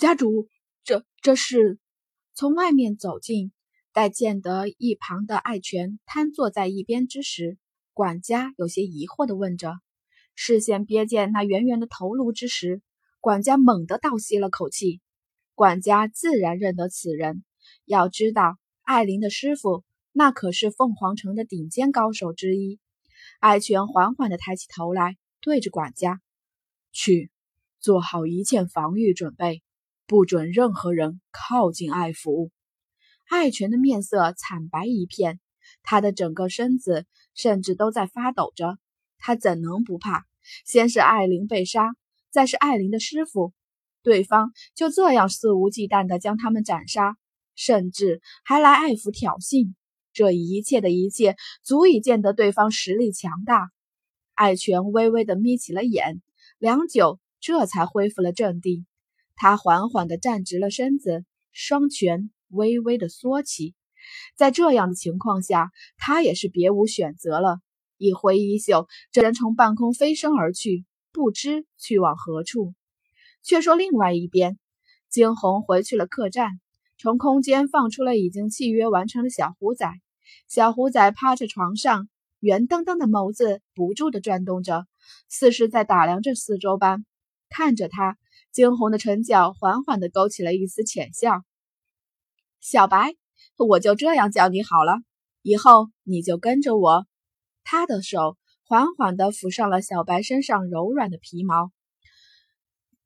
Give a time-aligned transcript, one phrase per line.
[0.00, 0.48] 家主，
[0.82, 1.78] 这这是
[2.32, 3.52] 从外面走进，
[3.92, 7.58] 待见得一旁的爱犬瘫坐在一边之时，
[7.92, 9.74] 管家有些疑惑地问着。
[10.34, 12.80] 视线瞥见那圆圆的头颅之时，
[13.20, 15.02] 管家猛地倒吸了口气。
[15.54, 17.44] 管家自然认得此人，
[17.84, 22.80] 要知道艾琳的师傅那可是凤凰城的顶尖高手之一。
[23.38, 26.22] 爱泉缓缓地抬起头来，对着管家。
[26.90, 27.30] 去，
[27.80, 29.62] 做好一切防御准备，
[30.10, 32.50] 不准任何人靠近爱府。
[33.28, 35.38] 爱犬的面色惨白一片，
[35.84, 38.76] 他的整个身子甚至都在发抖着。
[39.18, 40.24] 他怎能不怕？
[40.66, 41.94] 先是艾琳被杀，
[42.28, 43.52] 再是艾琳的师傅，
[44.02, 47.16] 对方就这样肆无忌惮地将他们斩杀，
[47.54, 49.74] 甚至还来爱府挑衅。
[50.12, 53.70] 这一切的一切，足以见得对方实力强大。
[54.34, 56.20] 爱泉微微地眯起了眼。
[56.58, 58.88] 良久，这才恢复了镇定。
[59.42, 63.74] 他缓缓地站直了身子，双拳微微地缩起。
[64.36, 67.58] 在这样的情况下，他也是别无选择了。
[67.96, 72.74] 一挥衣袖，这人从半空飞升而去，不知去往何处。
[73.42, 74.58] 却说另外一边，
[75.08, 76.60] 惊鸿回去了客栈，
[76.98, 79.90] 从空间放出了已经契约完成的小虎仔。
[80.48, 84.84] 小虎仔趴在床上，圆瞪瞪的眸子不住地转动着。
[85.30, 87.06] 似是在打量着四周般，
[87.48, 88.18] 看着他，
[88.52, 91.42] 惊鸿的唇角缓缓地勾起了一丝浅笑。
[92.60, 93.14] 小白，
[93.56, 94.94] 我就这样叫你好了，
[95.42, 97.06] 以后你就跟着我。
[97.62, 101.70] 他的手缓缓地抚上了小白身上柔软的皮毛，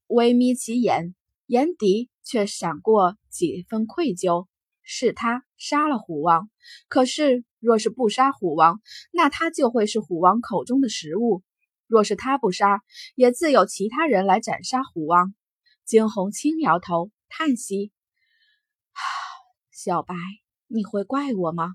[0.06, 1.14] 微眯起眼，
[1.46, 4.46] 眼底却闪过几分愧疚。
[4.86, 6.50] 是他杀了虎王，
[6.88, 11.42] 可是若是不杀虎王，那他就会是虎王口中的食物。
[11.86, 12.82] 若是他不杀，
[13.14, 15.34] 也自有其他人来斩杀虎王。
[15.84, 17.92] 惊鸿轻摇头，叹息
[19.70, 20.14] ：“小白，
[20.66, 21.74] 你会怪我吗？”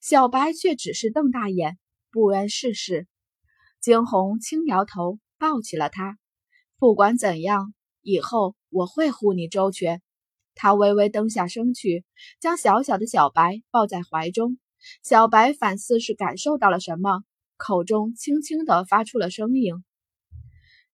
[0.00, 1.78] 小白却只是瞪大眼，
[2.10, 3.06] 不谙世事。
[3.80, 6.18] 惊鸿轻摇头，抱起了他。
[6.78, 10.02] 不管怎样，以后我会护你周全。
[10.54, 12.04] 他微微蹲下身去，
[12.38, 14.58] 将小小的小白抱在怀中。
[15.02, 17.22] 小白反似是感受到了什么。
[17.64, 19.84] 口中轻轻地发出了声音。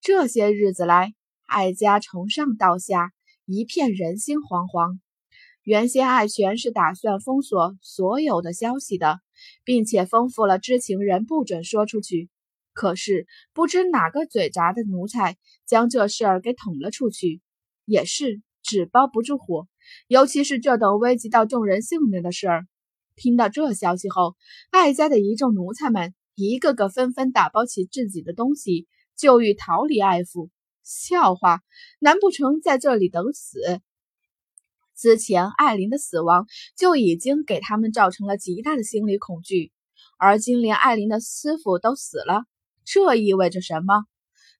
[0.03, 1.15] 这些日子来，
[1.47, 3.11] 艾家从上到下
[3.47, 4.99] 一片人心惶惶。
[5.63, 9.19] 原先艾全是打算封锁所有的消息的，
[9.65, 12.29] 并且吩咐了知情人不准说出去。
[12.75, 17.41] 可是不知哪个嘴杂的奴才将这事儿给捅了出去，
[17.87, 19.67] 也是纸包不住火。
[20.07, 22.67] 尤其是这等危及到众人性命的事儿，
[23.17, 24.37] 听到这消息后，
[24.71, 26.13] 艾家的一众奴才们。
[26.41, 30.51] 一个个纷纷打包起自己的东西，就欲逃离爱府。
[30.85, 31.63] 笑话，
[31.99, 33.59] 难不成在这里等死？
[34.97, 39.73] 之前艾琳的死亡就已经给他们造成了极大的心理恐惧，
[40.17, 42.45] 而今连艾琳的师傅都死了，
[42.85, 44.05] 这意味着什么？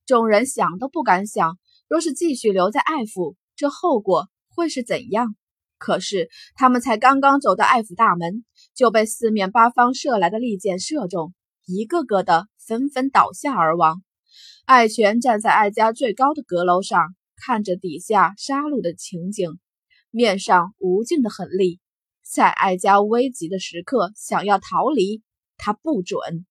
[0.05, 1.59] 众人想都不敢想，
[1.89, 5.37] 若是继续留在爱府，这后果会是怎样？
[5.79, 11.33] 可是他们才刚刚走到爱府大门，就被四面八方射来的利箭射中。
[11.69, 14.03] 一个个的纷纷倒下而亡。
[14.65, 19.59] 艾泉站在艾家最高的阁楼上，看着底下杀戮的情景，
[20.11, 21.79] 面上无尽的狠戾。
[22.23, 25.23] 在艾家危急的时刻，想要逃离，
[25.59, 26.47] 他不准。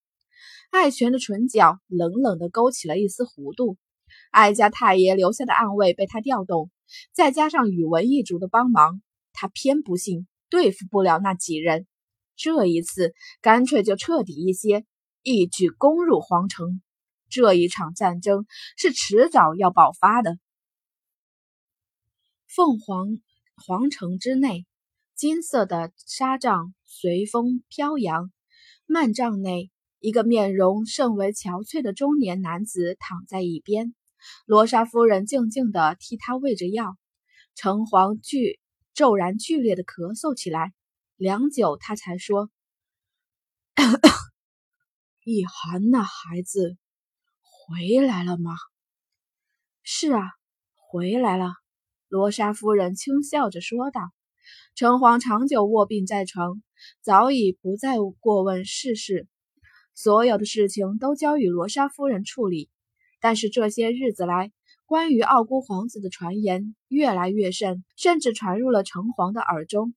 [0.69, 3.75] 艾泉的唇角冷冷地勾起了一丝弧度。
[4.29, 6.69] 艾家太爷留下的暗卫被他调动，
[7.11, 9.01] 再加上宇文一族的帮忙，
[9.33, 11.87] 他偏不信对付不了那几人。
[12.35, 14.85] 这一次，干脆就彻底一些。
[15.29, 16.81] 一举攻入皇城，
[17.27, 18.45] 这一场战争
[18.77, 20.39] 是迟早要爆发的。
[22.47, 23.19] 凤凰
[23.57, 24.65] 皇城之内，
[25.15, 28.31] 金色的纱帐随风飘扬。
[28.87, 33.93] 幔帐内，一个面容甚为憔悴的中年男子躺在一边，
[34.45, 36.95] 罗莎夫人静静地替他喂着药。
[37.53, 38.61] 城隍剧
[38.93, 40.71] 骤然剧烈的咳嗽起来，
[41.17, 42.49] 良久，他才说。
[45.29, 46.77] 一涵那孩子
[47.41, 48.53] 回来了吗？
[49.83, 50.21] 是啊，
[50.73, 51.51] 回来了。
[52.07, 53.99] 罗莎夫人轻笑着说道
[54.73, 56.63] ：“城隍长久卧病在床，
[57.01, 59.27] 早已不再过问世事，
[59.93, 62.69] 所有的事情都交与罗莎夫人处理。
[63.19, 64.53] 但是这些日子来，
[64.85, 69.93] 关于傲孤皇子的传言越来越甚，甚至传入了城隍的耳中。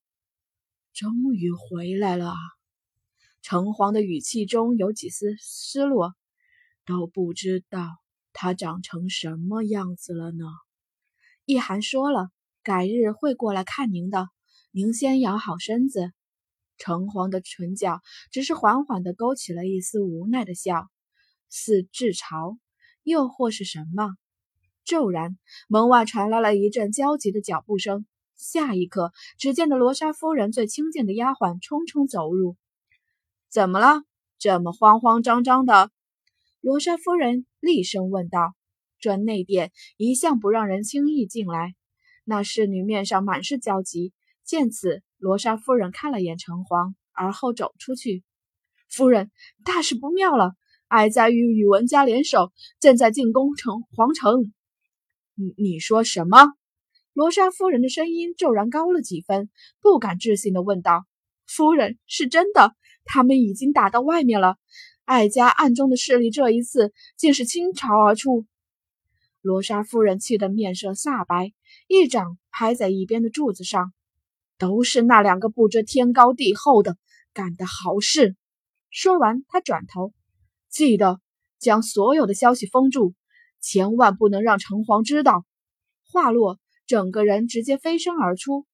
[0.91, 2.33] 终于回来了。”
[3.41, 6.13] 城隍的语气中有几丝失落，
[6.85, 7.87] 都不知道
[8.33, 10.45] 他长成什么样子了呢。
[11.45, 12.29] 易涵说了，
[12.63, 14.29] 改日会过来看您的，
[14.71, 16.11] 您先养好身子。
[16.77, 18.01] 城隍的唇角
[18.31, 20.87] 只是缓缓地勾起了一丝无奈的笑，
[21.49, 22.57] 似自嘲，
[23.03, 24.15] 又或是什么。
[24.85, 28.05] 骤然，门外传来了一阵焦急的脚步声。
[28.35, 32.55] 下一刻，只见得罗莎夫人最亲近的丫鬟匆匆走入。
[33.51, 34.03] 怎么了？
[34.39, 35.91] 这么慌慌张张的？
[36.61, 38.55] 罗莎夫人厉声问道。
[38.97, 41.75] 这内殿一向不让人轻易进来。
[42.23, 44.13] 那侍女面上满是焦急。
[44.45, 48.23] 见此，罗莎夫人看了眼城隍，而后走出去。
[48.89, 49.31] 夫人，
[49.65, 50.53] 大事不妙了！
[50.87, 54.53] 哀家与宇文家联手，正在进攻城皇城。
[55.35, 56.53] 你你说什么？
[57.11, 59.49] 罗莎夫人的声音骤然高了几分，
[59.81, 61.05] 不敢置信地问道
[61.55, 62.75] ：“夫人，是真的？
[63.03, 64.55] 他们已经打到外面了。
[65.05, 68.45] 哀家暗中的势力，这一次竟是倾巢而出。”
[69.41, 71.51] 罗莎夫人气得面色煞白，
[71.87, 73.91] 一掌拍在一边的柱子上
[74.57, 76.97] ：“都是那两个不知天高地厚的
[77.33, 78.35] 干的好事！”
[78.89, 80.13] 说完，她转头
[80.69, 81.19] ：“记得
[81.59, 83.13] 将所有的消息封住，
[83.59, 85.45] 千万不能让城隍知道。”
[86.11, 86.59] 话落。
[86.87, 88.65] 整个人直接飞身而出，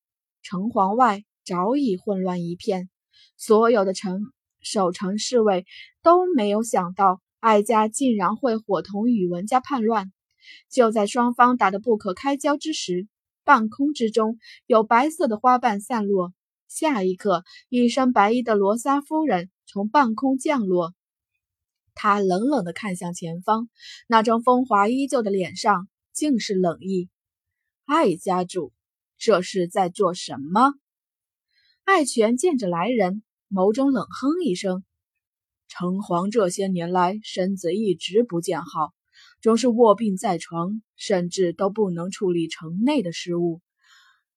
[0.41, 2.89] 城隍外早已混乱一片。
[3.37, 4.19] 所有的城
[4.59, 5.65] 守城侍卫
[6.03, 10.11] 都没有想到哀家竟然会伙同宇文家叛乱。
[10.69, 13.07] 就在双方打得不可开交之时，
[13.45, 16.33] 半空之中有白色的花瓣散落。
[16.67, 20.93] 下一刻，一身白衣的罗莎夫人从半空降落。
[21.95, 23.69] 她冷冷地看向前方，
[24.07, 27.09] 那张风华依旧的脸上尽是冷意。
[27.85, 28.73] 艾家主，
[29.17, 30.73] 这是在做什么？
[31.87, 34.83] 艾泉见着来人，眸中冷哼一声
[35.69, 38.91] ：“城隍这些年来身子一直不见好，
[39.41, 43.61] 总是卧病在床，甚至都不能处理城内的事务。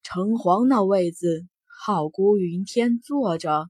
[0.04, 3.68] 城隍那位子，好孤云天坐着，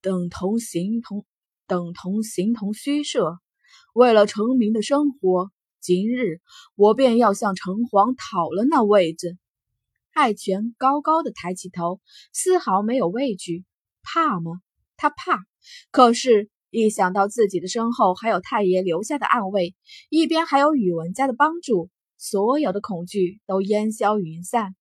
[0.00, 1.26] 等同形同
[1.66, 3.40] 等同形同虚设。
[3.92, 5.50] 为了城民的生活。”
[5.82, 6.42] 今日
[6.76, 9.38] 我便要向城隍讨了那位子。
[10.12, 12.00] 艾泉高高的抬起头，
[12.32, 13.64] 丝毫没有畏惧。
[14.02, 14.60] 怕吗？
[14.96, 15.40] 他怕。
[15.90, 19.74] 可是，一想到自己的身后还有太爷留下的暗卫，
[20.08, 24.74] 一边还有宇文家的帮助，所有的恐惧都烟消云散。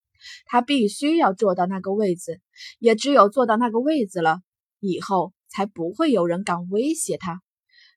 [0.46, 2.42] 他必须要坐到那个位子，
[2.80, 4.42] 也只有坐到那个位子了，
[4.80, 7.42] 以后才不会有人敢威胁他。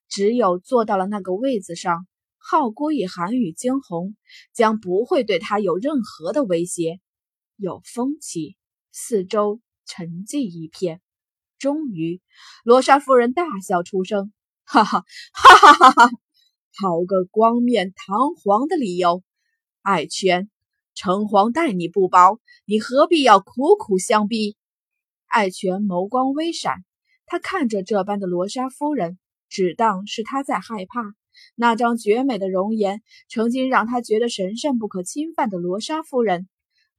[0.08, 2.06] 只有坐到了那个位子上。
[2.44, 4.17] 浩孤与韩宇惊鸿
[4.52, 6.99] 将不会对他有任何的威胁。
[7.62, 8.56] 有风起，
[8.90, 11.00] 四周沉寂一片。
[11.60, 12.20] 终于，
[12.64, 14.32] 罗莎夫人大笑出声
[14.66, 16.10] ：“哈哈哈哈哈哈！
[16.74, 19.22] 好个光面堂皇的理由！
[19.80, 20.50] 爱犬，
[20.94, 24.56] 城隍待你不薄，你何必要苦苦相逼？”
[25.30, 26.84] 爱犬眸光微闪，
[27.26, 31.14] 他看着这般的罗莎夫人，只当是他在害怕。
[31.54, 36.48] 那张绝美的容颜，曾经让他觉得神圣不可侵犯的罗莎夫人，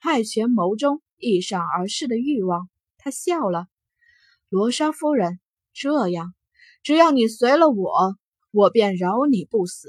[0.06, 2.68] 害权谋中一闪而逝的欲望。
[2.98, 3.68] 他笑了
[4.52, 5.40] ：“罗莎夫人，
[5.72, 6.34] 这样，
[6.84, 8.18] 只要你随了我，
[8.52, 9.88] 我便饶你不死。”